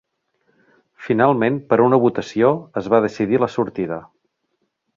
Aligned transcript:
Finalment 1.07 1.59
per 1.73 1.79
una 1.85 2.01
votació 2.05 2.51
es 2.83 2.91
va 2.95 3.03
decidir 3.07 3.43
la 3.45 3.51
sortida. 3.59 4.01